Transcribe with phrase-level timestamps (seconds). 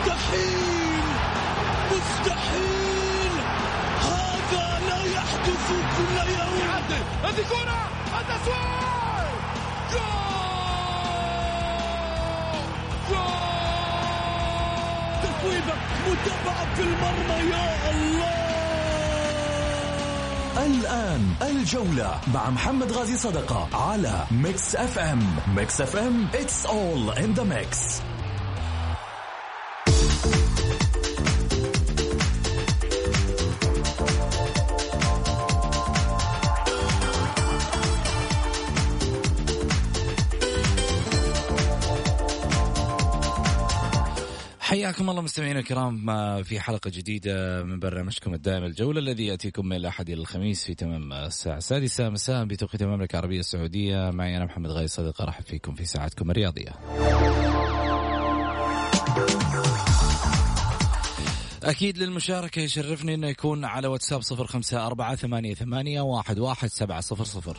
[0.00, 1.02] مستحيل!
[1.92, 3.32] مستحيل!
[4.00, 5.66] هذا لا يحدث
[5.96, 6.70] كل يوم!
[7.24, 7.80] هذه كرة!
[8.20, 9.30] التسويق
[9.92, 10.40] جول!
[13.10, 13.20] جول!
[15.22, 15.74] تسويبة
[16.08, 18.40] متابعة في المرمى يا الله!
[20.66, 25.36] الآن الجولة مع محمد غازي صدقة على ميكس أف أم.
[25.56, 28.00] ميكس أف أم it's all in the mix.
[45.00, 46.06] حياكم الله مستمعينا الكرام
[46.42, 51.12] في حلقة جديدة من برنامجكم الدائم الجولة الذي يأتيكم من الأحد إلى الخميس في تمام
[51.12, 51.56] الساعة.
[51.56, 54.10] السادسة مساء بتوقيت المملكة العربية السعودية.
[54.10, 56.72] معي أنا محمد غاي صديق أرحب فيكم في ساعتكم الرياضية.
[61.62, 67.00] أكيد للمشاركة يشرفني أنه يكون على واتساب صفر خمسة أربعة ثمانية, ثمانية واحد, واحد سبعة
[67.00, 67.56] صفر صفر.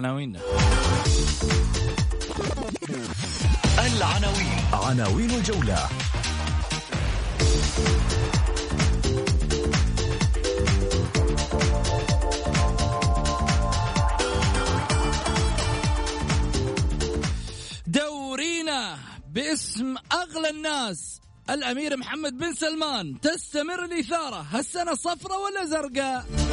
[0.00, 0.40] عناويننا
[3.78, 4.60] العناوين.
[4.72, 5.88] عناوين الجولة.
[17.86, 18.98] دورينا
[19.34, 21.20] باسم أغلى الناس.
[21.50, 24.46] الأمير محمد بن سلمان تستمر الإثارة.
[24.52, 26.49] هالسنة صفرة ولا زرقاء؟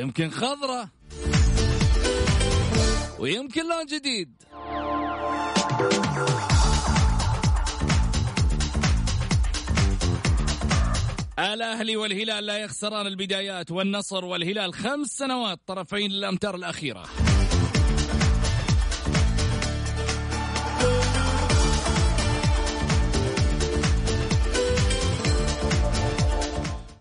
[0.00, 0.90] يمكن خضرة.
[3.18, 4.42] ويمكن لون جديد.
[11.38, 17.06] الأهلي والهلال لا يخسران البدايات والنصر والهلال خمس سنوات طرفين الأمتار الأخيرة.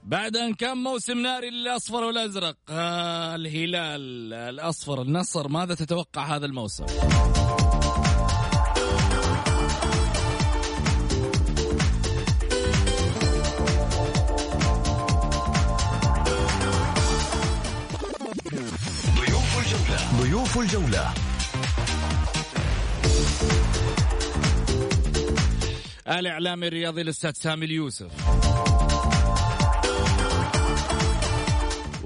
[0.09, 6.86] بعد أن كان موسم ناري للأصفر والأزرق آه الهلال الأصفر النصر ماذا تتوقع هذا الموسم؟
[19.16, 20.22] ضيوف الجولة.
[20.22, 21.14] ضيوف الجولة.
[26.08, 28.38] الإعلامي الرياضي الأستاذ سامي اليوسف.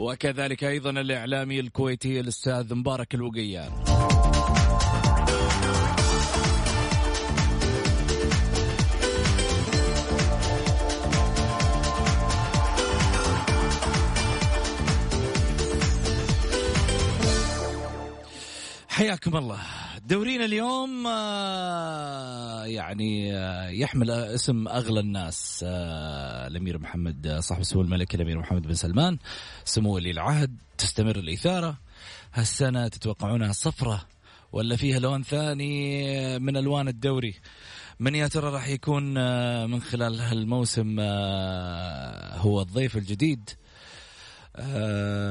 [0.03, 3.71] وكذلك أيضا الإعلامي الكويتي الأستاذ مبارك الوقيان
[18.89, 19.82] حياكم الله.
[20.05, 28.15] دورينا اليوم آه، يعني آه، يحمل اسم أغلى الناس آه، الأمير محمد صاحب سمو الملك
[28.15, 29.17] الأمير محمد بن سلمان.
[29.65, 31.77] سمو ولي العهد تستمر الإثارة.
[32.33, 34.05] هالسنة تتوقعونها صفرة
[34.51, 37.35] ولا فيها لون ثاني من ألوان الدوري؟
[37.99, 39.13] من يا ترى راح يكون
[39.69, 40.99] من خلال هالموسم
[42.39, 43.49] هو الضيف الجديد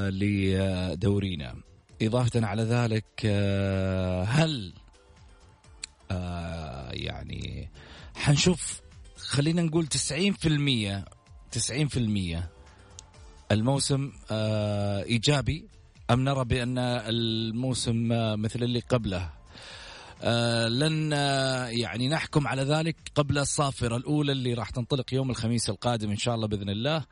[0.09, 1.72] لدورينا؟
[2.07, 4.73] إضافة على ذلك آه، هل
[6.11, 7.69] آه، يعني
[8.15, 8.81] حنشوف
[9.17, 11.05] خلينا نقول 90%
[11.51, 12.49] 90%
[13.53, 15.69] الموسم آه، إيجابي
[16.11, 18.09] أم نرى بأن الموسم
[18.43, 19.43] مثل اللي قبله؟
[20.69, 21.13] لن
[21.73, 26.35] يعني نحكم على ذلك قبل الصافرة الأولى اللي راح تنطلق يوم الخميس القادم إن شاء
[26.35, 27.05] الله بإذن الله.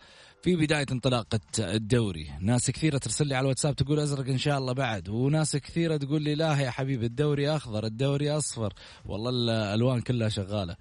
[0.42, 2.30] في بداية انطلاقة الدوري.
[2.40, 5.08] ناس كثيرة ترسل لي على الواتساب تقول أزرق إن شاء الله بعد.
[5.08, 8.72] وناس كثيرة تقول لي لا يا حبيبي الدوري أخضر الدوري أصفر.
[9.04, 10.76] والله الألوان كلها شغالة.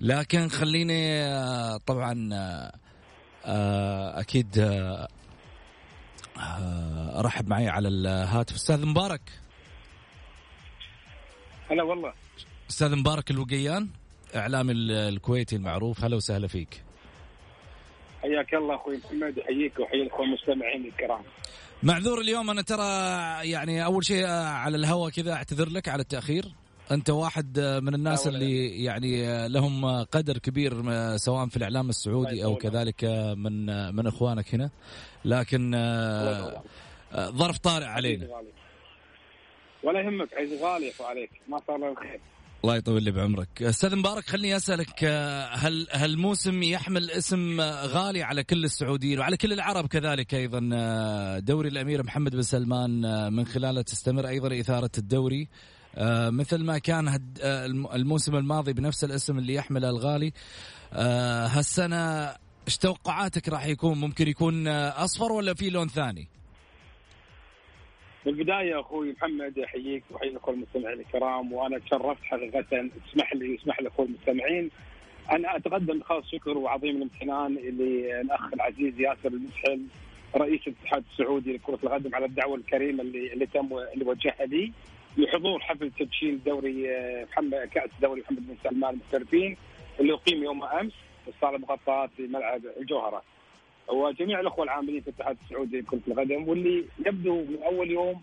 [0.00, 1.28] لكن خليني
[1.78, 2.30] طبعا
[4.20, 4.48] أكيد
[7.16, 8.54] أرحب معي على الهاتف.
[8.54, 9.20] أستاذ مبارك.
[11.70, 12.12] هلا والله.
[12.70, 13.88] أستاذ مبارك الوقيان
[14.36, 16.04] إعلامي الكويتي المعروف.
[16.04, 16.87] هلا وسهلا فيك.
[18.22, 21.22] حياك الله أخوي محمد يحييك ويحيي الأخوة المستمعين الكرام.
[21.82, 22.84] معذور اليوم أنا ترى
[23.50, 26.44] يعني أول شيء على الهواء كذا أعتذر لك على التأخير.
[26.90, 30.82] أنت واحد من الناس اللي يعني لهم قدر كبير
[31.16, 33.04] سواء في الإعلام السعودي أو كذلك
[33.36, 34.70] من من إخوانك هنا.
[35.24, 35.70] لكن
[37.14, 38.28] ظرف طارئ علينا.
[39.82, 41.30] ولا يهمك عز غالي عليك.
[41.48, 42.20] ما صار له الخير.
[42.64, 43.62] الله يطول لي بعمرك.
[43.62, 45.04] أستاذ مبارك خليني أسألك
[45.52, 50.58] هل هل الموسم يحمل اسم غالي على كل السعوديين وعلى كل العرب كذلك أيضا؟
[51.38, 53.00] دوري الأمير محمد بن سلمان
[53.32, 55.48] من خلاله تستمر أيضا إثارة الدوري.
[56.30, 57.20] مثل ما كان
[57.94, 60.32] الموسم الماضي بنفس الاسم اللي يحمله الغالي.
[60.92, 62.28] هالسنة
[62.66, 66.28] إيش توقعاتك راح يكون؟ ممكن يكون أصفر ولا في لون ثاني؟
[68.28, 73.80] في البداية أخوي محمد أحييك وأحيي كل المستمعين الكرام وأنا تشرفت حقيقة اسمح لي اسمح
[73.80, 74.70] لي أخوي المستمعين
[75.30, 79.80] أنا أتقدم بخاص شكر وعظيم الامتنان للاخ العزيز ياسر المسحل
[80.36, 84.72] رئيس الاتحاد السعودي لكرة القدم على الدعوة الكريمة اللي اللي تم اللي وجهها لي
[85.16, 86.86] لحضور حفل تدشين دوري
[87.32, 89.56] محمد كأس دوري محمد بن سلمان المحترفين
[90.00, 90.92] اللي أقيم يوم أمس
[91.24, 93.22] في الصاله المغطاه في ملعب الجوهرة.
[93.92, 98.20] وجميع الأخوة العاملين في الاتحاد السعودي لكره القدم واللي يبدو من أول يوم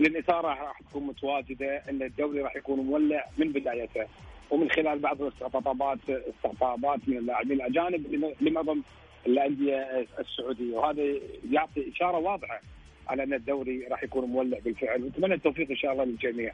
[0.00, 4.06] الاثاره راح تكون متواجدة إن الدوري راح يكون مولع من بدايته.
[4.50, 8.82] ومن خلال بعض الاستقطابات استقطابات من اللاعبين الأجانب لمعظم
[9.26, 10.76] الأندية السعودية.
[10.76, 11.02] وهذا
[11.50, 12.60] يعطي إشارة واضحة
[13.08, 15.02] على إن الدوري راح يكون مولع بالفعل.
[15.02, 16.52] ونتمنى التوفيق إن شاء الله للجميع.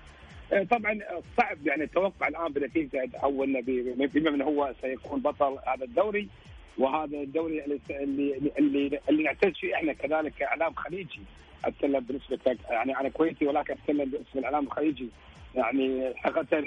[0.70, 0.98] طبعا
[1.36, 3.46] صعب يعني التوقع الآن بنتيجة أو
[4.14, 6.28] بما إنه هو سيكون بطل هذا الدوري.
[6.78, 7.80] وهذا الدوري اللي
[8.58, 11.20] اللي اللي, نعتز فيه إحنا كذلك كإعلام خليجي.
[11.64, 15.08] اتكلم بنسبه يعني أنا كويتي ولكن اتكلم باسم الاعلام الخليجي.
[15.54, 16.64] يعني حقيقة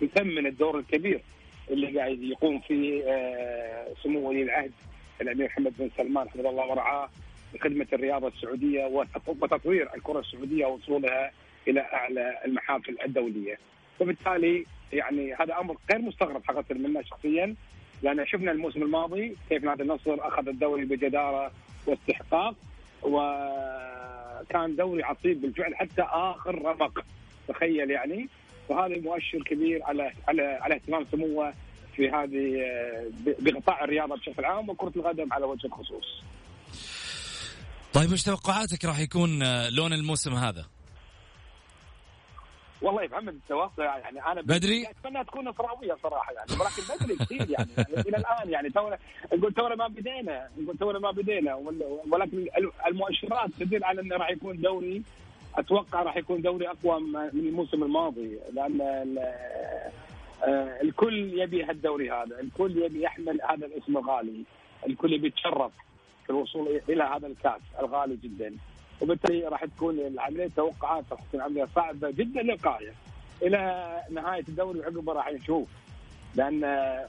[0.00, 1.20] يثمن الدور الكبير
[1.70, 3.04] اللي قاعد يقوم فيه
[4.02, 4.72] سمو ولي العهد
[5.20, 7.08] الأمير محمد بن سلمان حفظه الله ورعاه
[7.54, 8.84] لخدمه الرياضة السعودية
[9.26, 11.30] وتطوير الكرة السعودية ووصولها
[11.68, 13.58] إلى أعلى المحافل الدولية.
[14.00, 17.54] وبالتالي يعني هذا أمر غير مستغرب حقيقة منا شخصيا.
[18.02, 21.50] لأن شفنا الموسم الماضي كيف نادي النصر أخذ الدوري بجدارة
[21.86, 22.54] واستحقاق
[23.02, 27.04] وكان دوري عصيب بالفعل حتى آخر رمق
[27.48, 28.28] تخيل يعني
[28.68, 31.54] وهذا مؤشر كبير على على على اهتمام سموه
[31.96, 32.64] في هذه
[33.38, 36.22] بقطاع الرياضة بشكل عام وكرة القدم على وجه الخصوص.
[37.92, 39.38] طيب إيش توقعاتك راح يكون
[39.68, 40.64] لون الموسم هذا؟
[42.82, 47.50] والله يا محمد التوقع يعني أنا بدري؟ أتمنى تكون نصراويه صراحة يعني ولكن بدري كثير
[47.50, 48.98] يعني, يعني إلى الآن يعني تونا
[49.34, 51.54] نقول تونا ما بدينا نقول تونا ما بدينا
[52.10, 52.46] ولكن
[52.86, 55.02] المؤشرات تدل على انه راح يكون دوري
[55.54, 58.80] أتوقع راح يكون دوري أقوى من الموسم الماضي لأن
[60.82, 64.44] الكل يبي هالدوري هذا الكل يبي يحمل هذا الاسم الغالي
[64.86, 65.72] الكل يبي يتشرف
[66.24, 68.56] في الوصول إلى هذا الكأس الغالي جدا.
[69.04, 72.92] وبالتالي راح تكون العملية توقعات راح تكون عمليه صعبة جدا للغايه
[73.42, 73.58] إلى
[74.10, 75.68] نهاية الدوري وعقبه راح نشوف
[76.34, 76.64] لأن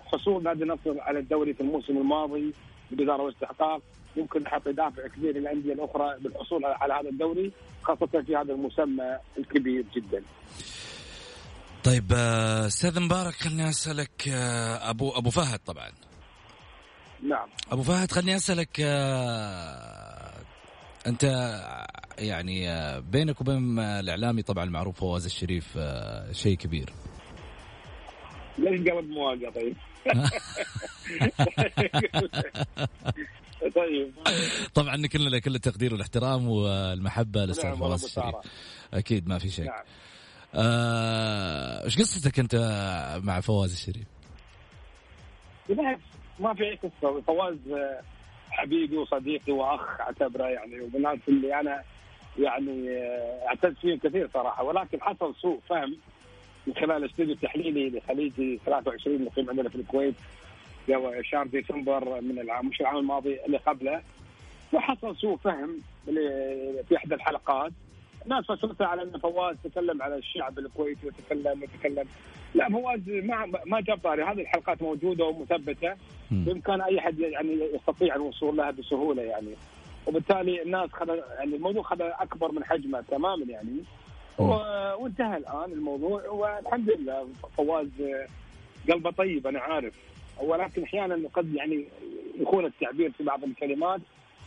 [0.05, 2.53] حصول نادي النصر على الدوري في الموسم الماضي
[2.91, 3.81] بجدارة واستحقاق
[4.15, 7.51] يمكن يعطي دافع كبير للأندية الأخرى بالحصول على هذا الدوري
[7.83, 10.23] خاصة في هذا المسمى الكبير جدا.
[11.83, 12.11] طيب
[12.67, 14.27] أستاذ مبارك خليني أسألك
[14.81, 15.89] أبو أبو فهد طبعا.
[17.23, 17.47] نعم.
[17.71, 18.79] أبو فهد خليني أسألك
[21.07, 21.23] انت
[22.19, 22.67] يعني
[23.01, 25.79] بينك وبين الاعلامي طبعا المعروف فواز الشريف
[26.31, 26.89] شيء كبير.
[28.57, 29.75] ليش قلب مواقع طيب؟
[33.75, 34.13] طيب.
[34.73, 38.35] طبعا كلنا كل التقدير والاحترام والمحبة للاستاذ نعم فواز الشريف.
[38.93, 39.83] أكيد ما في شك نعم.
[41.85, 42.55] إيش قصتك أنت
[43.23, 44.05] مع فواز الشريف؟
[45.69, 46.01] بالعكس
[46.39, 47.21] ما في أي قصة.
[47.21, 47.57] فواز
[48.55, 51.83] حبيبي وصديقي وأخ أعتبره يعني ومن الناس اللي أنا
[52.39, 52.89] يعني
[53.47, 54.63] اعتز فيهم كثير صراحة.
[54.63, 55.95] ولكن حصل سوء فهم
[56.67, 60.15] من خلال الاستوديو التحليلي لخليجي 23 اللي قيم عندنا في الكويت
[61.21, 64.01] شهر ديسمبر من العام مش العام الماضي اللي قبله.
[64.73, 65.77] وحصل سوء فهم
[66.87, 67.71] في إحدى الحلقات.
[68.27, 72.05] ناس فسرتها على إن فواز تكلم على الشعب الكويتي وتكلم وتكلم.
[72.53, 75.95] لا فواز ما ما جاب طاري هذه الحلقات موجودة ومثبتة.
[76.31, 79.55] بامكان أي احد يعني يستطيع الوصول لها بسهولة يعني.
[80.07, 83.83] وبالتالي الناس خذ يعني الموضوع خذ أكبر من حجمه تماما يعني.
[84.37, 86.29] وانتهى الآن الموضوع.
[86.29, 87.27] والحمد لله
[87.57, 87.89] فواز
[88.89, 89.93] قلبه طيب أنا عارف.
[90.41, 91.85] ولكن أحيانا قد يعني
[92.39, 94.01] يخون التعبير في بعض الكلمات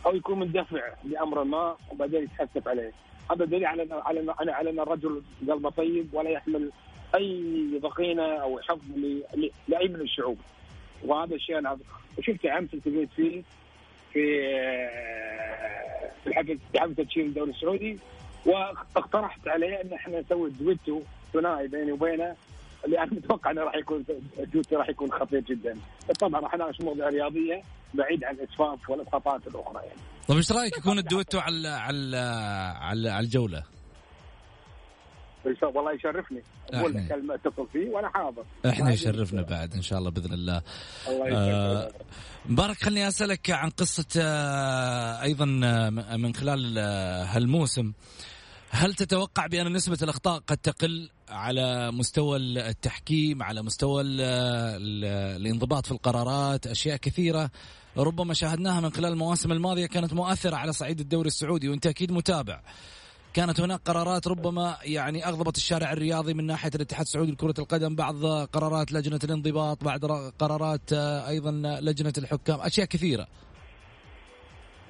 [0.05, 2.91] أو يكون مندفع لأمر ما وبعدين يتحسف عليه.
[3.31, 6.71] هذا دليل على على على, أن الرجل قلبه طيب ولا يحمل
[7.15, 8.81] أي ضغينة أو حفظ
[9.67, 10.37] لأي من الشعوب.
[11.05, 11.77] وهذا الشيء أنا
[12.17, 13.41] وشفت أمس التقيت فيه
[14.13, 14.23] في
[16.23, 17.99] في الحفل في حفل الدوري السعودي
[18.45, 21.01] واقترحت عليه أن إحنا نسوي دويتو
[21.33, 22.35] ثنائي بيني وبينه
[22.85, 24.05] اللي أنا متوقع إنه راح يكون
[24.53, 25.77] دويتو راح يكون خطير جدا.
[26.19, 27.61] طبعا راح نناقش مواضيع رياضية
[27.93, 29.99] بعيد عن الإسفاف والاسقاطات الأخرى يعني.
[30.27, 32.17] طيب إيش رأيك يكون الدويتو على على
[32.81, 33.63] على, على الجولة؟
[35.61, 36.43] والله يشرفني.
[36.73, 38.43] أقول لك كلمة اتصل فيه وأنا حاضر.
[38.65, 40.61] إحنا يشرفنا بعد إن شاء الله بإذن الله.
[41.07, 41.91] الله آه
[42.45, 47.91] مبارك خليني أسألك عن قصة آه أيضا آه، من خلال آه هالموسم.
[48.71, 54.03] هل تتوقع بأن نسبة الأخطاء قد تقل على مستوى التحكيم على مستوى
[55.37, 57.51] الانضباط في القرارات أشياء كثيرة؟
[57.97, 62.61] ربما شاهدناها من خلال المواسم الماضية كانت مؤثرة على صعيد الدوري السعودي وأنت أكيد متابع.
[63.33, 68.25] كانت هناك قرارات ربما يعني أغضبت الشارع الرياضي من ناحية الاتحاد السعودي لكرة القدم بعض
[68.25, 70.05] قرارات لجنة الانضباط بعض
[70.39, 70.93] قرارات
[71.27, 73.27] أيضا لجنة الحكام أشياء كثيرة.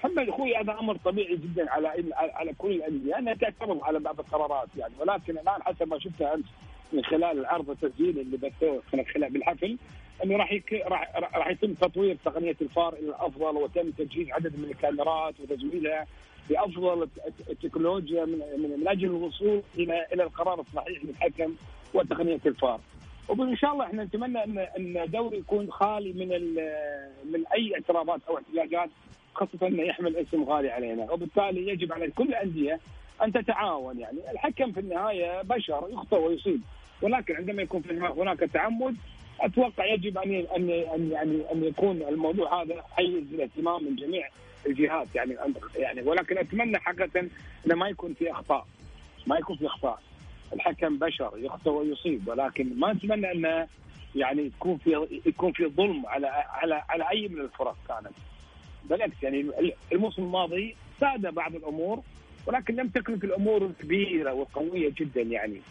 [0.03, 4.67] محمد أخوي هذا أمر طبيعي جدا على على كل الأندية انها تعترض على بعض القرارات
[4.77, 6.45] يعني ولكن الآن حسب ما شفته امس
[6.93, 9.77] من خلال العرض التسجيلي اللي بثوه من خلال بالحفل
[10.23, 10.73] إنه راح يك...
[10.73, 16.07] راح راح يتم تطوير تقنية الفار إلى الافضل وتم تجهيز عدد من الكاميرات وتزويدها
[16.49, 17.07] بأفضل
[17.49, 21.55] التكنولوجيا من, من, من أجل الوصول إلى إلى القرار الصحيح للحكم
[21.93, 22.79] وتقنية الفار.
[23.27, 26.29] وان شاء الله إحنا نتمنى ان إن الدوري يكون خالي من
[27.31, 28.89] من أي اعتراضات أو احتجاجات
[29.39, 32.79] خاصه انه يحمل اسم غالي علينا وبالتالي يجب على كل الانديه
[33.23, 34.17] أن تتعاون يعني.
[34.31, 36.61] الحكم في النهاية بشر يخطئ ويصيب.
[37.01, 37.83] ولكن عندما يكون
[38.17, 38.95] هناك تعمد
[39.39, 44.27] أتوقع يجب أن أن أن يعني أن يكون الموضوع هذا حيز الاهتمام من جميع
[44.65, 45.35] الجهات يعني.
[45.75, 47.19] يعني ولكن أتمنى حقيقة
[47.65, 48.67] إنه ما يكون في أخطاء.
[49.27, 49.99] ما يكون في أخطاء.
[50.53, 52.27] الحكم بشر يخطئ ويصيب.
[52.27, 53.67] ولكن ما أتمنى إنه
[54.15, 58.13] يعني يكون في يكون في ظلم على على على أي من الفرق كانت.
[58.85, 59.45] بالعكس يعني
[59.93, 62.01] الموسم الماضي ساد بعض الأمور
[62.47, 65.61] ولكن لم تكن الأمور الكبيرة والقوية جدا يعني.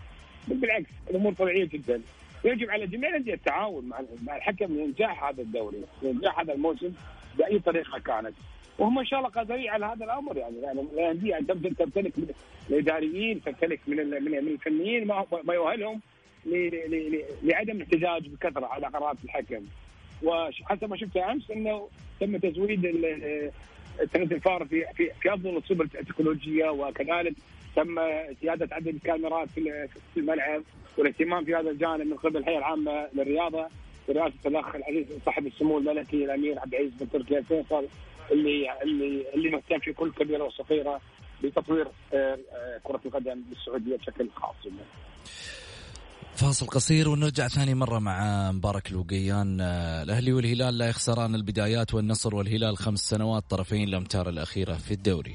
[0.48, 2.02] بالعكس الأمور طبيعية جدا.
[2.44, 3.90] ويجب على جميع الأندية التعاون
[4.26, 6.92] مع الحكم لإنجاح هذا الدوري لإنجاح هذا الموسم
[7.38, 8.34] بأي طريقة كانت.
[8.78, 10.56] وهم ان شاء الله قادرين على هذا الأمر يعني.
[10.62, 12.28] يعني الأندية ان تمتلك من
[12.70, 15.06] الإداريين تمتلك من من الفنيين
[15.44, 16.00] ما يؤهلهم
[17.42, 19.64] لعدم الاحتجاج بكثرة على قرارات الحكم.
[20.22, 21.88] وحسب ما شفت أمس إنه
[22.20, 22.82] تم تزويد
[24.12, 27.34] تقنيه الفار في في في أفضل الصور التكنولوجية وكذلك
[27.76, 27.94] تم
[28.42, 30.62] زيادة عدد الكاميرات في الملعب
[30.98, 33.66] والاهتمام في هذا الجانب من قبل الهيئة العامة للرياضة
[34.08, 37.87] برئاسة الاخ العزيز صاحب السمو الملكي الأمير عبد العزيز بن تركي الفيصل
[38.32, 41.00] اللي اللي اللي مهتم في كل كبيرة وصغيرة
[41.42, 44.54] بتطوير آه، آه، كرة القدم بالسعودية بشكل خاص.
[46.38, 49.61] فاصل قصير ونرجع ثاني مرة مع مبارك الوقيان.
[49.61, 55.35] آه، الأهلي والهلال لا يخسران البدايات والنصر والهلال خمس سنوات طرفين الأمتار الأخيرة في الدوري.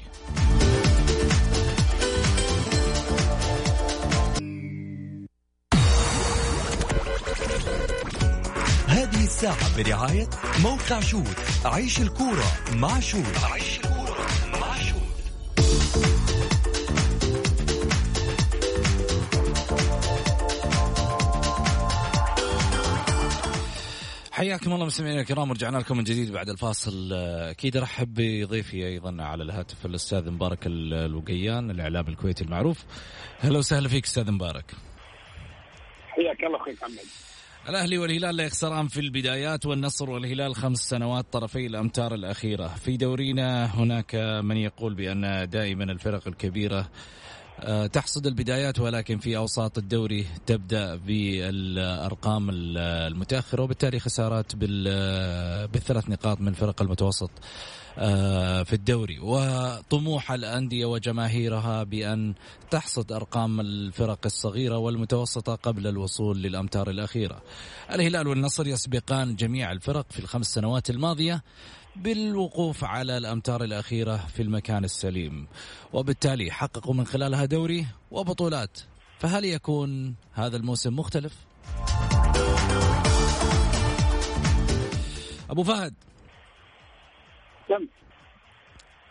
[8.86, 10.28] هذه الساعة برعاية
[10.62, 13.93] موقع شوت عيش الكورة مع شوت عيش الكورة
[24.44, 27.12] حياكم الله مستمعينا الكرام ورجعنا لكم من جديد بعد الفاصل.
[27.12, 32.84] أكيد أرحب بضيفي أيضا على الهاتف الأستاذ مبارك الوقيان الإعلام الكويتي المعروف.
[33.44, 34.64] أهلا وسهلا فيك أستاذ مبارك.
[36.08, 37.04] حياك الله أخوي محمد.
[37.68, 42.68] الأهلي والهلال لا يخسران في البدايات والنصر والهلال خمس سنوات طرفي الأمتار الأخيرة.
[42.68, 46.90] في دورينا هناك من يقول بأن دائما الفرق الكبيرة
[47.92, 56.82] تحصد البدايات ولكن في أوساط الدوري تبدأ بالأرقام المتأخرة وبالتالي خسارات بالثلاث نقاط من فرق
[56.82, 57.30] المتوسط
[57.98, 59.18] آه، في الدوري.
[59.18, 62.34] وطموح الأندية وجماهيرها بأن
[62.70, 67.42] تحصد أرقام الفرق الصغيرة والمتوسطة قبل الوصول للأمتار الأخيرة.
[67.92, 71.42] الهلال والنصر يسبقان جميع الفرق في الخمس سنوات الماضية
[71.96, 75.46] بالوقوف على الأمتار الأخيرة في المكان السليم.
[75.92, 78.78] وبالتالي حققوا من خلالها دوري وبطولات.
[79.18, 81.34] فهل يكون هذا الموسم مختلف؟
[85.50, 85.94] أبو فهد.
[87.68, 87.88] كم؟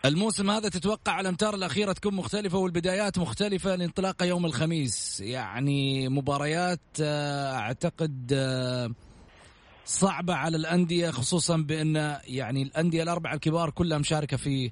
[0.04, 5.20] الموسم هذا تتوقع الأمتار الأخيرة تكون مختلفة والبدايات مختلفة لانطلاقه يوم الخميس.
[5.20, 8.90] يعني مباريات آه، أعتقد آه،
[9.84, 14.70] صعبة على الأندية خصوصا بأن يعني الأندية الأربعة الكبار كلها مشاركة في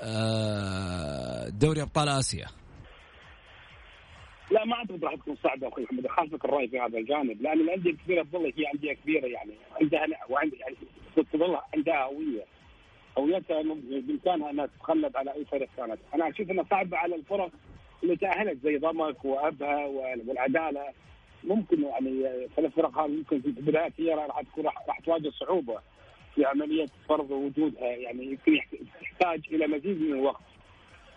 [0.00, 2.46] آه، دوري أبطال آسيا.
[4.50, 7.42] لا ما أعتقد راح تكون صعبة أخوي محمد خالفك الراي في هذا الجانب.
[7.42, 10.76] لأن الأندية الكبيرة تظل هي أندية كبيرة يعني عندها وعندها يعني
[11.32, 12.44] تظل عندها هوية.
[13.18, 17.50] هويتها بإمكانها إنها تتغلب على أي فريق كانت، أنا أشوف انه صعب على الفرق
[18.02, 20.84] اللي تأهلت زي ضمك وأبها والعدالة.
[21.44, 25.78] ممكن يعني ثلاث فرق هذه ممكن في البدايات هي راح تكون راح تواجه صعوبة
[26.34, 27.86] في عملية فرض وجودها.
[27.86, 28.60] يعني يمكن
[29.00, 30.42] تحتاج إلى مزيد من الوقت.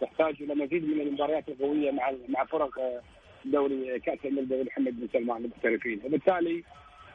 [0.01, 3.01] تحتاج إلى مزيد من المباريات القوية مع مع فرق
[3.46, 6.01] دوري كأس الملك محمد بن سلمان المحترفين.
[6.06, 6.63] وبالتالي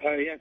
[0.04, 0.38] آه، هي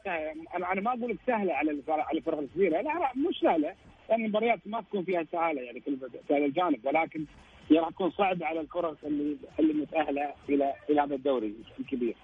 [0.56, 3.76] أنا أنا ما أقول لك سهلة على على الفرق الكبيره لا لا مش سهلة.
[4.10, 5.98] لأن المباريات ما تكون فيها سهالة يعني في
[6.30, 6.86] هذا الجانب.
[6.86, 7.26] ولكن
[7.70, 12.16] هي راح تكون صعبة على الفرق اللي اللي متأهلة إلى إلى هذا الدوري الكبير.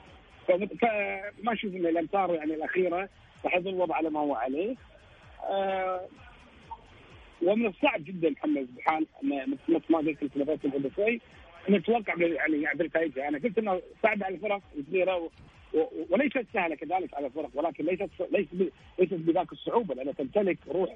[0.47, 3.09] فما أشوف إن الأمتار يعني الأخيرة
[3.45, 4.75] راح يظل الوضع على ما هو عليه.
[5.49, 6.01] آه
[7.41, 9.05] ومن الصعب جدا محمد بحال
[9.67, 11.21] مثل ما قلت في شوي
[11.69, 15.29] نتوقع يعني بالنتائج أنا قلت إنه صعب على الفرق الكبيره
[16.09, 20.95] وليست سهلة كذلك على الفرق ولكن ليست ليست ليست بذاك الصعوبة لأنها تمتلك روح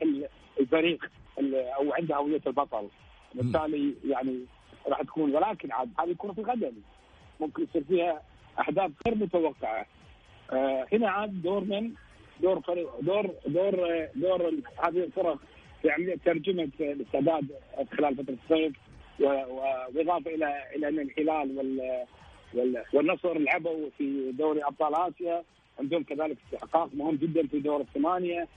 [0.60, 1.06] الفريق
[1.54, 2.88] أو عندها هوية البطل.
[3.34, 4.46] بالتالي يعني
[4.88, 6.74] راح تكون ولكن عاد هذه كرة القدم.
[7.40, 8.22] ممكن يصير فيها
[8.60, 9.86] احداث غير متوقعة.
[10.52, 11.92] آه هنا عاد دور من؟
[12.42, 12.60] دور
[13.02, 14.52] دور دور دور
[14.84, 15.38] هذه الفرق
[15.82, 17.48] في عملية ترجمة الاستعداد
[17.98, 18.74] خلال فترة الصيف
[19.20, 25.44] وإضافة إلى إلى أن الهلال وال والنصر لعبوا في دوري أبطال آسيا.
[25.80, 28.48] عندهم كذلك استحقاق مهم جدا في دور الثمانية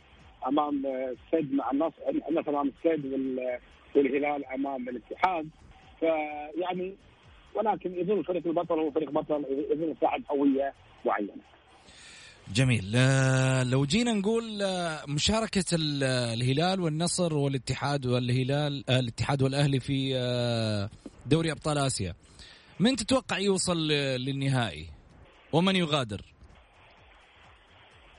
[0.46, 1.96] أمام السد مع النصر
[2.28, 3.04] النصر أمام السد
[3.94, 5.48] والهلال أمام الاتحاد.
[6.00, 6.94] فيعني
[7.58, 10.72] ولكن يظل فريق البطل هو فريق بطل يظل صاحب هويه
[11.06, 11.32] معينة.
[12.54, 15.64] جميل آه، لو جينا نقول آه، مشاركة
[16.34, 20.12] الهلال والنصر والاتحاد والهلال آه، الاتحاد والأهلي في
[21.26, 22.14] دوري أبطال آسيا
[22.80, 24.86] من تتوقع يوصل للنهائي
[25.52, 26.20] ومن يغادر؟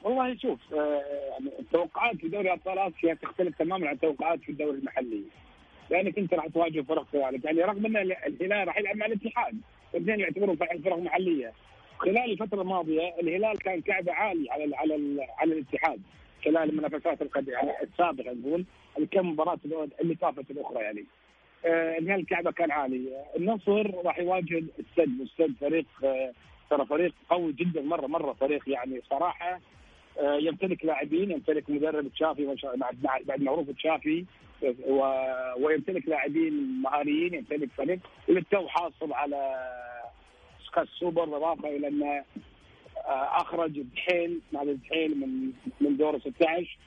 [0.03, 5.23] والله شوف يعني التوقعات في دوري أبطال آسيا تختلف تماما عن التوقعات في الدوري المحلي
[5.91, 9.55] لانك انت راح تواجه فرق كذلك يعني رغم ان الهلال راح يلعب مع الاتحاد
[9.95, 11.53] الاثنين يعتبرون فرق محلية.
[11.97, 15.99] خلال الفترة الماضية الهلال كان كعبة عالي على ال على ال على الاتحاد
[16.45, 17.21] خلال المنافسات
[17.83, 18.65] السابقة نقول
[18.99, 19.59] الكم مباراة
[20.01, 21.05] اللي طافت الأخرى يعني.
[21.65, 23.09] آه الهلال الكعبه كان عالي.
[23.37, 26.31] النصر راح يواجه السد والسد فريق آه
[26.69, 29.59] ترى فريق قوي جدا مره مرة فريق يعني صراحة
[30.21, 32.55] يمتلك لاعبين يمتلك مدرب تشافي
[33.03, 34.25] بعد معروف تشافي
[35.57, 37.99] ويمتلك لاعبين مهاريين يمتلك فريق.
[38.29, 39.55] للتو حاصل على
[40.75, 42.23] كاس سوبر بالاضافه إلى انه
[42.97, 45.51] آه، أخرج الدحيل نادي الدحيل من
[45.81, 46.77] من دور 16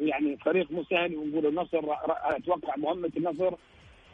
[0.00, 3.54] يعني فريق مو سهل ونقول النصر أتوقع مهمة النصر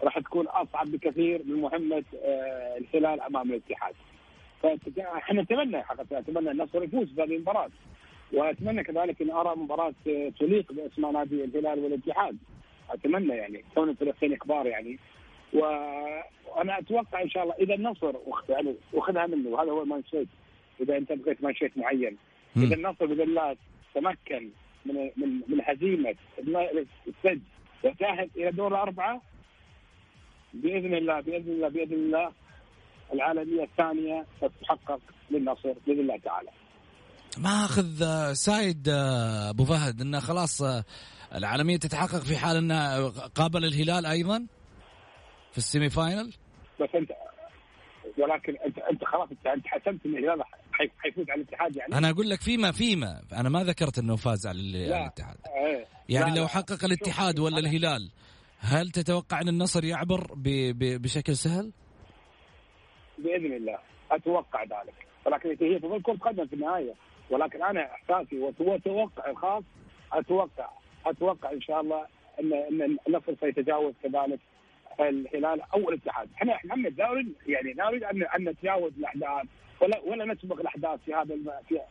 [0.02, 3.94] راح تكون أصعب بكثير من مهمة آه، الهلال أمام الاتحاد.
[4.62, 7.70] فاحنا نتمنى حقيقة نتمنى النصر يفوز بهذه المباراة.
[8.32, 9.94] وأتمنى كذلك إن أرى مباراة
[10.38, 12.36] تليق بأسماء نادي الهلال والاتحاد.
[12.90, 14.98] أتمنى يعني كون الفريقين كبار يعني.
[15.52, 18.14] وأنا أتوقع إن شاء الله إذا النصر
[18.48, 20.28] يعني واخذها منه وهذا هو المانشيت
[20.80, 22.16] إذا أنت بغيت مانشيت معين.
[22.56, 23.56] إذا النصر باذن الله
[23.94, 24.50] تمكن
[24.86, 26.14] من من من هزيمة
[27.08, 27.42] السد
[27.84, 29.22] وتاهل إلى دور الأربعة
[30.54, 32.32] بإذن الله بإذن الله بإذن الله
[33.12, 36.50] العالمية الثانية ستتحقق للنصر بإذن الله تعالى.
[37.38, 40.84] ما اخذ آه، side آه، أبو فهد إنه خلاص آه،
[41.34, 44.46] العالمية تتحقق في حال إنه قابل الهلال أيضا
[45.52, 46.32] في ال semi final؟
[46.80, 47.10] بس أنت
[48.18, 50.42] ولكن أنت أنت خلاص أنت حسمت إن الهلال
[50.98, 54.58] حيفوز على الاتحاد يعني أنا أقول لك فيما فيما أنا ما ذكرت إنه فاز على
[54.60, 55.86] الاتحاد إيه.
[56.08, 58.10] يعني لا لو حقق الاتحاد ولا الهلال
[58.58, 61.72] هل تتوقع إن النصر يعبر ب ب بشكل سهل؟
[63.18, 63.78] بإذن الله
[64.10, 64.94] أتوقع ذلك
[65.26, 66.94] ولكن هي تظل كرة قدم في النهاية.
[67.30, 69.62] ولكن أنا إحساسي وتوقع الخاص
[70.12, 70.68] أتوقع
[71.06, 72.06] أتوقع إن شاء الله
[72.40, 74.40] إن إن النصر سيتجاوز كذلك
[75.00, 79.46] الهلال أو الاتحاد، إحنا محمد لا نريد يعني لا نريد أن أن نتجاوز الأحداث
[79.80, 81.36] ولا ولا نسبق الأحداث في هذا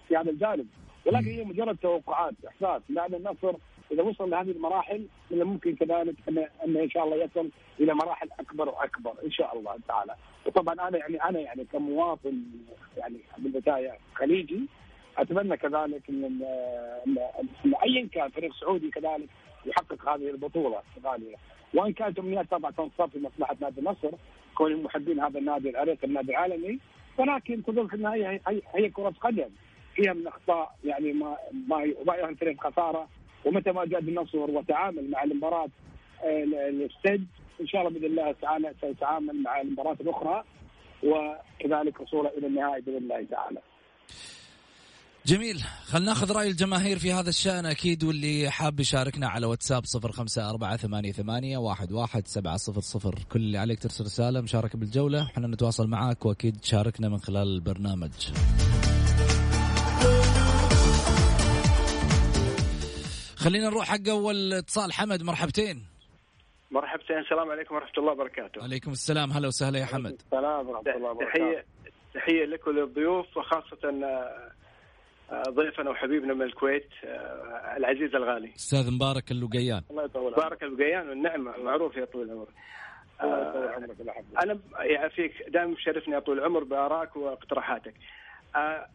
[0.07, 0.67] في هذا الجانب،
[1.05, 2.81] ولكن هي مجرد توقعات إحساس.
[2.89, 3.55] لأن النصر
[3.91, 8.29] إذا وصل لهذه المراحل من الممكن كذلك ان أن إن شاء الله يصل إلى مراحل
[8.39, 10.15] أكبر وأكبر إن شاء الله تعالى،
[10.45, 12.43] وطبعا أنا يعني أنا يعني كمواطن
[12.97, 14.61] يعني بالبداية خليجي
[15.17, 16.23] أتمنى كذلك ان
[17.07, 17.17] ان,
[17.65, 19.29] إن ايا كان فريق سعودي كذلك
[19.65, 21.35] يحقق هذه البطولة الغاليه
[21.73, 24.11] وإن كانت امنيات طبعا تنصب في مصلحة نادي النصر
[24.55, 26.79] كون محبين هذا النادي العريق النادي العالمي.
[27.17, 29.49] ولكن تظل في النهاية هي, هي كرة قدم.
[29.95, 33.07] فيها من أخطاء يعني ما ما ما يؤهل خسارة.
[33.45, 35.69] ومتى ما جاء النصر وتعامل مع المباراة
[36.69, 37.27] الاستد
[37.61, 40.43] إن شاء الله بإذن الله تعالى سيتعامل مع المباراة الأخرى
[41.03, 43.59] وكذلك وصوله إلى النهائي بإذن الله تعالى.
[45.25, 45.59] جميل.
[45.85, 47.65] خلنا ناخذ رأي الجماهير في هذا الشأن.
[47.65, 52.81] أكيد واللي حاب يشاركنا على واتساب صفر خمسة أربعة ثمانية, ثمانية واحد, واحد سبعة صفر
[52.81, 53.15] صفر.
[53.31, 58.11] كل اللي عليك ترسل رسالة مشاركة بالجولة إحنا نتواصل معاك وأكيد تشاركنا من خلال البرنامج.
[63.43, 64.93] خلينا نروح حق أول اتصال.
[64.93, 65.85] حمد مرحبتين.
[66.71, 68.63] مرحبتين السلام عليكم ورحمة الله وبركاته.
[68.63, 69.31] عليكم السلام.
[69.31, 70.21] هلا وسهلا يا حمد.
[70.25, 71.63] السلام ورحمة الله وبركاته.
[72.13, 74.51] تحية لك وللضيوف وخاصة آه،
[75.31, 78.51] آه، ضيفنا وحبيبنا من الكويت آه، العزيز الغالي.
[78.55, 79.81] أستاذ مبارك اللقيان.
[79.89, 82.47] الله يطول بارك البقيان والنعمة معروف يا طويل العمر.
[84.43, 87.93] أنا يعافيك دائما مشرفني يا طول العمر بارائك واقتراحاتك.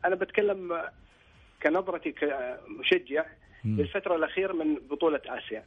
[0.04, 0.82] أنا بتكلم
[1.62, 3.24] كنظرتي كمشجع
[3.76, 5.64] للفتره الأخيرة من بطولة آسيا.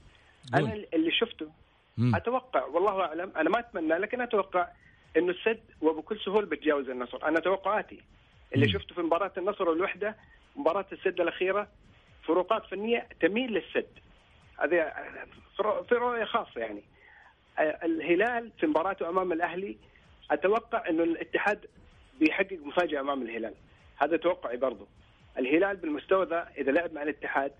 [0.53, 1.51] أنا اللي شفته
[1.97, 2.15] مم.
[2.15, 4.67] أتوقع والله أعلم أنا ما أتمنى لكن أتوقع
[5.17, 7.27] إنه السد وبكل سهولة بتجاوز النصر.
[7.27, 8.01] أنا توقعاتي
[8.55, 8.73] اللي مم.
[8.73, 10.15] شفته في مباراة النصر والوحده
[10.55, 11.67] مباراة السد الأخيرة
[12.23, 13.87] فروقات فنية تميل للسد.
[14.59, 14.93] هذه
[15.89, 16.83] في رؤيه خاصه يعني.
[17.59, 19.77] الهلال في مباراته أمام الأهلي
[20.31, 21.65] أتوقع إنه الاتحاد
[22.19, 23.53] بيحقق مفاجأة أمام الهلال.
[23.97, 24.87] هذا توقعي برضه
[25.37, 27.51] الهلال بالمستوى ذا إذا لعب مع الاتحاد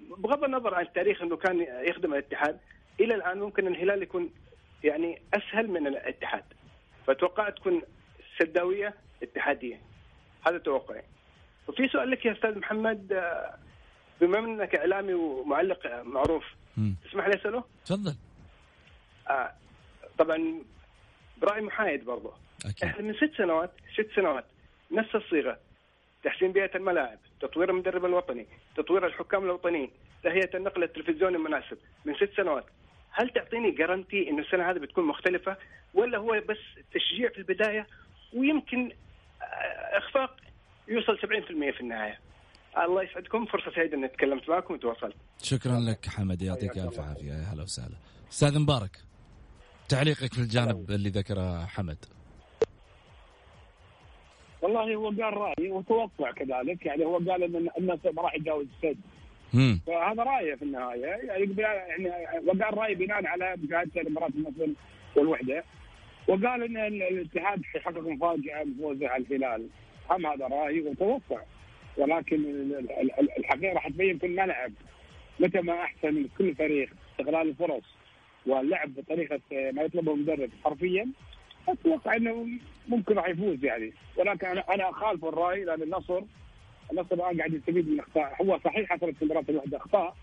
[0.00, 2.58] بغض النظر عن التاريخ إنه كان يخدم الاتحاد
[3.00, 4.30] إلى الآن ممكن الهلال يكون
[4.84, 6.44] يعني أسهل من الاتحاد.
[7.06, 7.82] فأتوقع تكون
[8.38, 9.80] سداوية اتحادية.
[10.46, 11.02] هذا توقعي.
[11.68, 13.58] وفي سؤال لك يا أستاذ محمد آه،
[14.20, 16.44] بما إنك إعلامي ومعلق معروف
[17.04, 18.14] تسمح لي أسأله؟ تفضل.
[19.28, 19.52] آه
[20.18, 20.62] طبعا
[21.38, 22.32] برأي محايد برضه
[22.64, 22.84] أكيد.
[22.84, 24.44] إحنا من ست سنوات ست سنوات
[24.90, 25.58] نفس الصيغة.
[26.26, 29.90] تحسين بيئة الملاعب، تطوير المدرب الوطني، تطوير الحكام الوطنيين،
[30.22, 32.64] تهيئة النقل التلفزيوني المناسب من ست سنوات.
[33.10, 35.56] هل تعطيني جارنتي إنه السنة هذه بتكون مختلفة
[35.94, 36.58] ولا هو بس
[36.94, 37.86] تشجيع في البداية
[38.34, 38.92] ويمكن
[39.42, 40.36] آه، إخفاق
[40.88, 42.20] يوصل 70% في النهاية.
[42.78, 45.16] الله يسعدكم فرصة سعيدة إني تكلمت معكم وتواصلت.
[45.42, 47.96] شكرا لك حمد يعطيك ألف عافية يا هلا وسهلا.
[48.30, 48.96] أستاذ مبارك
[49.88, 52.15] تعليقك في الجانب اللي ذكره حمد.
[54.62, 58.98] والله هو قال راي وتوقع كذلك يعني هو قال إن الناس ما راح يتجاوز السد.
[59.86, 61.06] فهذا رأيه في النهاية.
[61.06, 62.10] يعني يعني
[62.46, 64.72] وقال راي بناء على مشاهدته لمباراه النصر
[65.16, 65.64] والوحدة.
[66.28, 69.68] وقال إن الاتحاد حقق مفاجأة بفوزه على الهلال.
[70.10, 71.42] هم هذا راي وتوقع.
[71.96, 72.44] ولكن
[73.38, 74.72] الحقيقة راح تبين في الملعب
[75.40, 77.84] متى ما أحسن كل فريق استغلال الفرص
[78.46, 81.08] واللعب بطريقة ما يطلبه المدرب حرفيا.
[81.68, 82.46] أتوقع إنه
[82.88, 83.92] ممكن راح يفوز يعني.
[84.16, 86.20] ولكن أنا أنا أخالف الرأي لأن النصر
[86.92, 88.42] النصر الآن قاعد يستفيد من أخطاء.
[88.42, 90.16] هو صحيح حصلت في المباراه الواحده أخطاء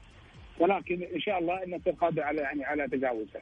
[0.59, 3.41] ولكن إن شاء الله النصر قادر على يعني على تجاوزها.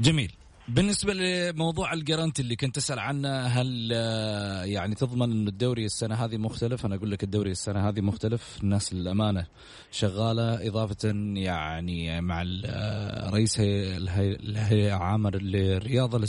[0.00, 0.32] جميل.
[0.68, 6.36] بالنسبة لموضوع الجرانتي اللي كنت تسال عنه هل آه، يعني تضمن إن الدوري السنة هذه
[6.36, 9.46] مختلف؟ أنا أقول لك الدوري السنة هذه مختلف، الناس للأمانة
[9.90, 16.24] شغالة إضافة يعني مع آه، رئيس الهيئة العامه للرياضة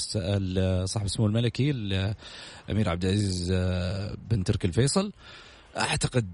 [0.86, 5.12] صاحب السمو الملكي الامير عبد العزيز آه، بن تركي الفيصل
[5.78, 6.28] أعتقد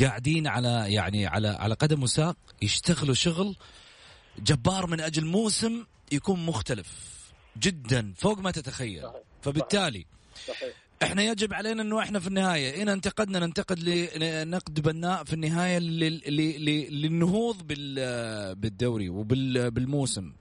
[0.00, 3.56] قاعدين على يعني على على قدم وساق يشتغلوا شغل
[4.38, 6.88] جبار من أجل موسم يكون مختلف
[7.58, 9.10] جدا فوق ما تتخيل.
[9.42, 10.06] فبالتالي
[11.02, 13.78] إحنا يجب علينا إنه إحنا في النهاية إن انتقدنا ننتقد
[14.46, 15.78] نقد بناء في النهاية
[16.88, 17.62] للنهوض
[18.56, 20.32] بالدوري وبالموسم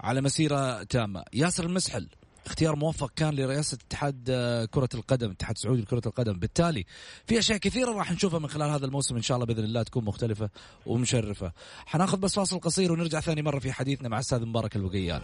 [0.00, 1.24] على مسيرة تامة.
[1.32, 2.08] ياسر المسحل
[2.50, 4.24] اختيار موفق كان لرئاسة اتحاد
[4.70, 6.38] كرة القدم الاتحاد السعودي لكرة القدم.
[6.38, 6.84] بالتالي
[7.26, 10.04] في أشياء كثيرة راح نشوفها من خلال هذا الموسم إن شاء الله بإذن الله تكون
[10.04, 10.50] مختلفة
[10.86, 11.52] ومشرفة.
[11.86, 15.20] حناخذ بس فاصل قصير ونرجع ثاني مرة في حديثنا مع الاستاذ مبارك البقيان.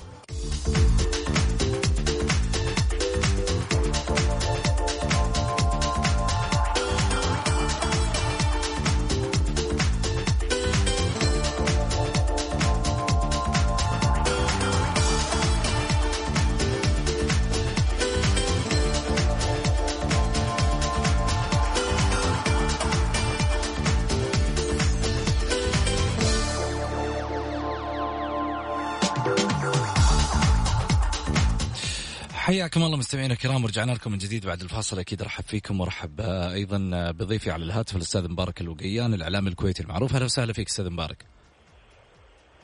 [32.77, 37.11] حياكم الله مستمعينا الكرام ورجعنا لكم من جديد بعد الفاصل أكيد ارحب فيكم وارحب أيضا
[37.11, 41.25] بضيفي على الهاتف الأستاذ مبارك الوقيان الاعلامي الكويتي المعروف أهلا وسهلا فيك أستاذ مبارك.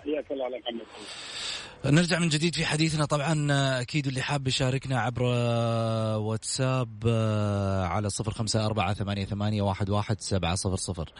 [0.05, 1.95] حياك الله على محمد.
[1.95, 3.47] نرجع من جديد في حديثنا طبعا
[3.81, 5.23] أكيد اللي حاب يشاركنا عبر
[6.19, 7.03] واتساب
[7.91, 11.13] على صفر خمسة أربعة ثمانية, ثمانية واحد, واحد سبعة صفر صفر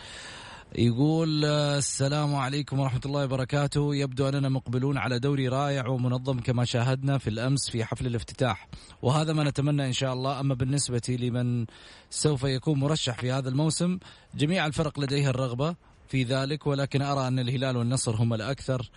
[0.79, 3.95] يقول السلام عليكم ورحمة الله وبركاته.
[3.95, 8.69] يبدو أننا مقبلون على دوري رائع ومنظم كما شاهدنا في الأمس في حفل الافتتاح.
[9.03, 10.41] وهذا ما نتمنى إن شاء الله.
[10.41, 11.67] أما بالنسبة لمن
[12.11, 13.99] سوف يكون مرشح في هذا الموسم
[14.35, 15.75] جميع الفرق لديها الرغبة
[16.09, 18.91] في ذلك ولكن أرى أن الهلال والنصر هم الأكثر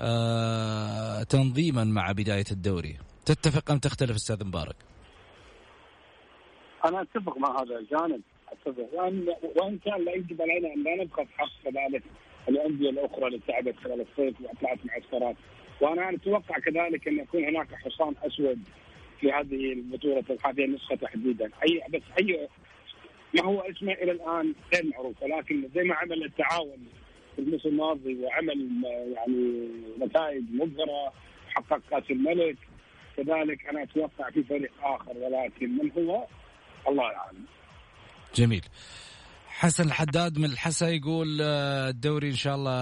[0.00, 2.98] آه تنظيما مع بداية الدوري.
[3.24, 4.76] تتفق أم تختلف أستاذ مبارك؟
[6.84, 8.22] أنا أتفق مع هذا الجانب.
[8.92, 12.02] وان وإن كان لا يجب علينا أن لا نبخس حق كذلك
[12.48, 15.36] الأندية الأخرى اللي تعبت خلال الصيف وأطلعت معسكرات
[15.80, 18.58] وأنا أتوقع كذلك أن يكون هناك حصان أسود
[19.20, 21.50] في هذه البطولة هذه النسخه تحديدا.
[21.68, 22.48] اي بس اي
[23.34, 25.22] ما هو اسمه إلى الآن غير معروف.
[25.22, 26.86] ولكن زي ما عمل التعاون
[27.36, 28.70] في الموسم الماضي وعمل
[29.16, 29.68] يعني
[30.00, 31.12] نتائج مبهرة
[31.48, 32.56] حقق كأس الملك
[33.16, 35.12] كذلك أنا أتوقع في فريق آخر.
[35.16, 36.26] ولكن من هو؟
[36.88, 37.44] الله اعلم.
[38.36, 38.64] جميل.
[39.48, 42.72] حسن الحداد من الحسا يقول آه، الدوري إن شاء الله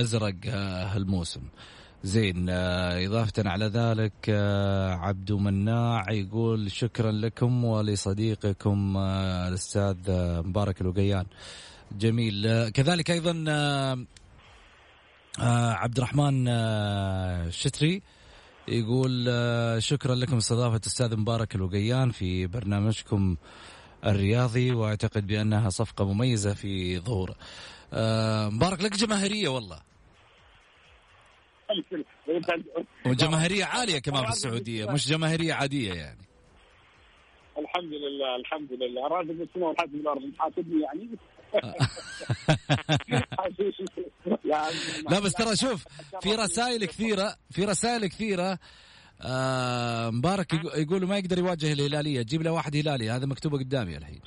[0.00, 1.40] أزرق آه، هالموسم.
[2.04, 4.30] زين آه، إضافة على ذلك
[5.00, 8.96] عبد مناع يقول شكرا لكم ولصديقكم
[9.48, 9.96] الأستاذ
[10.42, 11.26] مبارك الوقيان
[11.92, 13.44] جميل كذلك أيضا
[15.82, 16.50] عبد الرحمن
[17.50, 18.02] شتري
[18.68, 19.28] يقول
[19.82, 23.36] شكرا لكم استضافة الأستاذ مبارك الوقيان في برنامجكم
[24.06, 27.34] الرياضي وأعتقد بأنها صفقة مميزة في ظهور.
[27.92, 29.80] آه مبارك لك جماهيرية والله.
[33.06, 36.18] وجماهيرية عالية كمان في السعودية مش جماهيرية عادية يعني.
[37.58, 39.08] الحمد لله الحمد لله.
[39.08, 41.08] راتب السماء والحاسب الأرض حاسبني يعني.
[45.10, 45.84] لا بس ترى شوف
[46.22, 48.58] في رسائل كثيرة في رسائل كثيرة
[49.24, 52.22] آه مبارك يقول ما يقدر يواجه الهلالية.
[52.22, 53.10] جيب له واحد هلالي.
[53.10, 54.20] هذا مكتوبة قدامي الحين.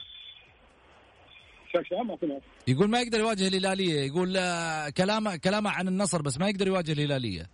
[2.68, 4.00] يقول ما يقدر يواجه الهلالية.
[4.00, 7.46] يقول آه، كلامه كلامه عن النصر بس ما يقدر يواجه الهلالية.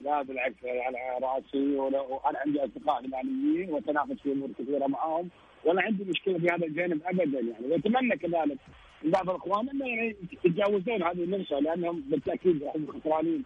[0.00, 5.28] لا بالعكس على رأسي وأنا عندي أصدقاء هلاليين وتنافس في أمور كثيرة معاهم.
[5.64, 7.66] ولا عندي مشكلة في هذا الجانب ابدا يعني.
[7.66, 8.58] وأتمنى كذلك
[9.02, 13.44] من بعض الأخوان إنه يعني يتجاوزون هذه النقطة لأنهم بالتأكيد راح يكونوا خسرانين.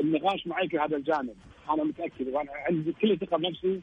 [0.00, 1.36] النقاش معي في هذا الجانب.
[1.70, 3.80] أنا متأكد وأنا عندي كل ثقه بنفسي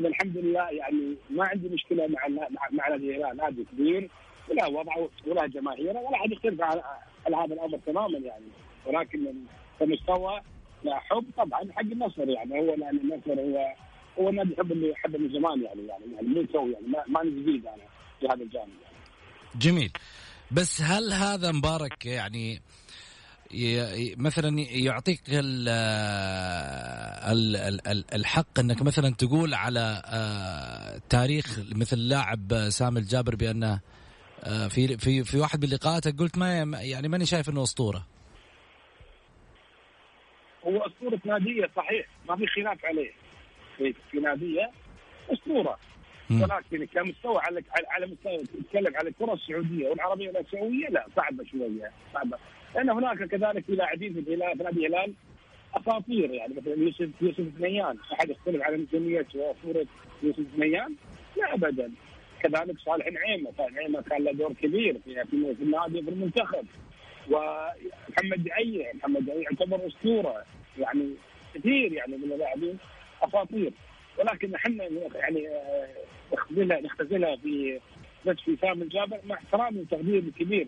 [0.00, 2.28] إن الحمد لله يعني ما عندي مشكلة مع
[2.70, 4.10] مع نادي الهلال نادي كبير
[4.48, 6.82] ولا وضعه ولا جماهيره ولا حد يختلف على,
[7.26, 8.44] هذا الأمر تماما يعني.
[8.86, 9.34] ولكن
[9.80, 10.40] كمستوى
[10.84, 12.60] لا حب طبعا حق النصر يعني.
[12.60, 13.74] هو لأن النصر هو
[14.18, 16.86] هو النادي يحب اللي يحبه من زمان يعني يعني يعني من تو يعني.
[16.86, 17.84] ما, ما نزيد أنا
[18.20, 18.54] في هذا الجانب.
[18.82, 18.96] يعني.
[19.56, 19.92] جميل.
[20.50, 22.60] بس هل هذا مبارك يعني
[24.16, 25.20] مثلا يعطيك
[28.14, 33.80] الحق إنك مثلا تقول على آه، تاريخ مثل لاعب سامي الجابر بأنه
[34.44, 38.06] آه، في في في واحد من لقاءاتك قلت ما يعني ماني شايف إنه أسطورة.
[40.64, 43.10] هو أسطورة نادية صحيح ما في خلاف عليه.
[43.76, 44.70] في, في نادية
[45.32, 45.78] أسطورة.
[46.30, 52.38] ولكن كمستوى على على مستوى تتكلم على الكرة السعودية والعربية والاسيويه لا صعبة شوية صعبة.
[52.74, 55.12] لأن هناك كذلك في لاعبين في الهلال في نادي الهلال
[55.74, 59.86] أساطير يعني مثلا يوسف يوسف بنيان أحد يختلف على نجوميه وأسطورة
[60.22, 60.94] يوسف بنيان
[61.36, 61.92] لا ابدا.
[62.42, 66.66] كذلك صالح نعيمة صالح نعيمة كان له دور كبير في في النادي وفي المنتخب.
[67.30, 70.44] ومحمد دعيه محمد دعيه يعتبر أسطورة.
[70.78, 71.14] يعني
[71.54, 72.78] كثير يعني من اللاعبين
[73.22, 73.72] أساطير.
[74.18, 75.48] ولكن إحنا يعني
[76.32, 77.80] نختزلها نختزلها في
[78.26, 80.66] بس في سامي الجابر مع احترامي وتقديري الكبير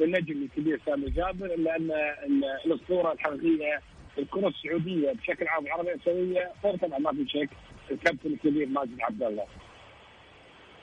[0.00, 1.92] للنجم الكبير سامي الجابر الا ان
[2.66, 3.80] الأسطورة الحقيقية
[4.18, 7.48] الكرة السعودية بشكل عام العربيه السعوديه فوق طبعا ما في شك
[7.90, 9.46] الكابتن الكبير ماجد عبد الله.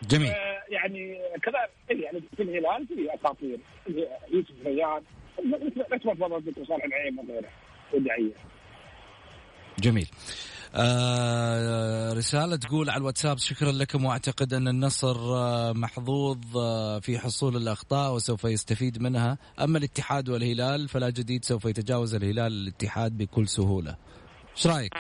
[0.10, 0.28] جميل.
[0.28, 3.60] آه يعني كذا يعني في الهلال في أساطير
[4.32, 5.02] يوسف ريان
[5.46, 7.50] ما تفضل صالح العين وغيره
[7.94, 8.34] ودعيه.
[9.80, 10.08] جميل.
[10.76, 17.56] آه رسالة تقول على الواتساب شكرا لكم وأعتقد أن النصر آه محظوظ آه في حصول
[17.56, 23.96] الأخطاء وسوف يستفيد منها، أما الاتحاد والهلال فلا جديد سوف يتجاوز الهلال الاتحاد بكل سهولة.
[24.58, 24.94] إيش رأيك؟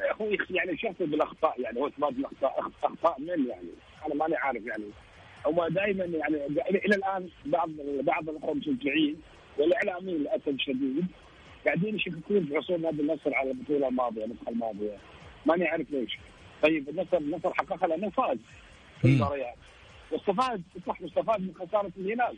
[0.00, 3.68] أخوي يعني شفت بالأخطاء يعني هو إثبات الأخطاء أخطاء من يعني
[4.06, 4.84] أنا ماني عارف يعني
[5.46, 6.36] هم دائما يعني
[6.86, 7.70] إلى الآن بعض
[8.02, 9.16] بعض المشجعين
[9.58, 11.06] والاعلاميين للأسف الشديد
[11.66, 14.96] قاعدين يشككون في حصول نادي النصر على البطولة الماضية النسخه الماضية.
[15.46, 16.18] ماني عارف ليش.
[16.62, 18.38] طيب النصر النصر حققها لأنه فاز
[19.00, 19.54] في المباريات.
[20.12, 22.36] واستفاد صح واستفاد من خسارة الهلال.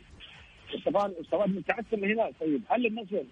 [0.73, 2.33] واستفاد واستفاد من تعثر الهلال.
[2.39, 3.23] طيب هل النصر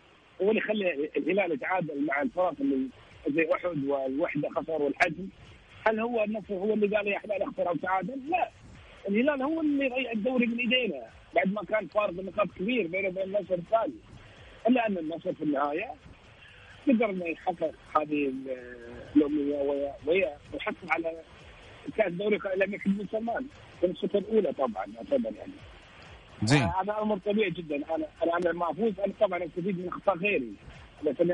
[0.42, 2.88] هو اللي يخلي الهلال يتعادل مع الفرق اللي
[3.30, 5.28] زي أحد والوحدة خسر والحجم
[5.88, 8.50] هل هو النصر هو اللي قال يا احلال أخسر أو تعادل؟ لا.
[9.10, 11.02] الهلال هو اللي ضيع الدوري من إيدينا
[11.36, 13.94] بعد ما كان فارق النقاط كبير بينه وبين النصر الثاني.
[14.68, 15.94] إلا أن النصر في النهاية
[16.88, 18.34] قدر إنه يحقق هذه
[19.16, 21.22] الامنيه ويحصل على
[21.98, 23.46] كأس دوري لم يكن بن سلمان
[23.80, 25.54] في النسخه الأولى طبعا يعتبر يعني.
[26.44, 26.62] زين.
[26.62, 27.76] هذا أمر طبيعي جدا.
[27.76, 30.54] أنا أنا أنا لما افوز أنا طبعا أستفيد من أخطاء غيري.
[31.04, 31.28] لكن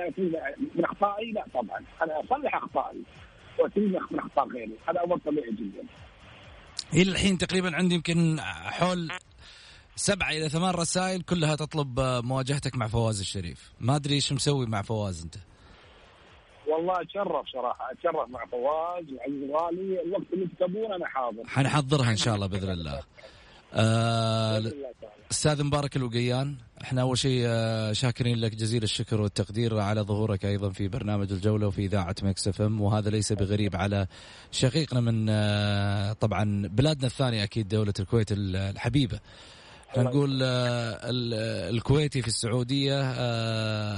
[0.75, 1.83] من أخطائي لا طبعا.
[2.01, 3.01] أنا أصلح أخطائي
[3.59, 4.75] واستفيد من أخطاء غيري.
[4.89, 5.83] هذا أمر طبيعي جدا.
[6.93, 9.11] إلى الحين تقريبا عندي يمكن حول
[9.97, 13.73] سبعة إلى ثمان رسائل كلها تطلب مواجهتك مع فواز الشريف.
[13.79, 15.35] ما أدري إيش مسوي مع فواز أنت.
[16.67, 21.43] والله أتشرف صراحة أتشرف مع فواز وعزيز الغالي الوقت اللي تبون أنا حاضر.
[21.47, 23.01] حنحضرها إن شاء الله بإذن الله.
[23.73, 24.63] آه،
[25.31, 30.69] أستاذ مبارك الوقيان إحنا أول شيء آه، شاكرين لك جزيل الشكر والتقدير على ظهورك أيضا
[30.69, 32.81] في برنامج الجولة وفي إذاعة Mix FM.
[32.81, 34.07] وهذا ليس بغريب على
[34.51, 39.19] شقيقنا من آه، طبعا بلادنا الثانية أكيد دولة الكويت الحبيبة.
[39.97, 40.43] نقول
[41.73, 43.01] الكويتي في السعودية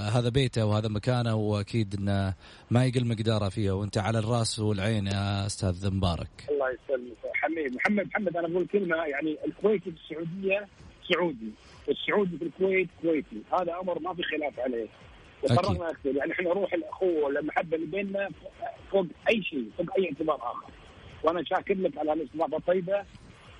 [0.10, 2.34] هذا بيته وهذا مكانه وأكيد إنه
[2.72, 6.30] ما يقل مقداره فيها وأنت على الرأس والعين يا أستاذ مبارك.
[6.50, 7.18] الله يسلمك.
[7.34, 10.68] حميد محمد محمد أنا أقول كلمة يعني الكويتي في السعودية
[11.14, 11.52] سعودي
[11.88, 13.42] والسعودي في الكويت كويتي.
[13.54, 14.88] هذا أمر ما في خلاف عليه.
[15.44, 16.16] وقررنا أكثر.
[16.16, 18.30] يعني إحنا روح الأخوة والمحبه اللي بيننا
[18.92, 20.72] فوق أي شيء فوق أي اعتبار آخر.
[21.24, 23.04] وأنا شاكر لك على الإستضافة الطيبة.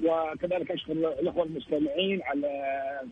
[0.04, 2.50] وكذلك أشكر الأخوة المستمعين على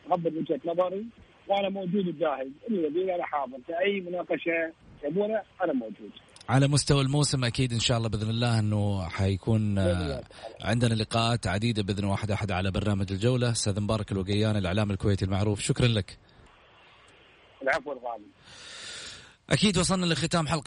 [0.10, 1.06] تقبل وجهة نظري
[1.48, 4.74] وأنا موجود وجاهز الذي أنا حاضر في أي مناقشة
[5.04, 6.12] يبونه أنا موجود.
[6.50, 10.24] على مستوى الموسم أكيد إن شاء الله بإذن الله إنه حيكون آه،
[10.62, 13.52] عندنا لقاءات عديدة بإذن واحد أحد على برنامج الجولة.
[13.52, 15.60] أستاذ مبارك الوقيان الإعلام الكويتي المعروف.
[15.60, 16.18] شكرا لك.
[17.62, 18.26] العفو الغالي.
[19.50, 20.56] أكيد وصلنا لختام حلقة.